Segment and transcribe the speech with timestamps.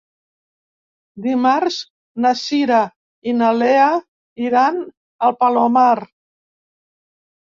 [1.25, 1.75] Dimarts
[2.23, 2.79] na Cira
[3.31, 3.89] i na Lea
[4.47, 4.79] iran
[5.29, 5.93] al Palomar.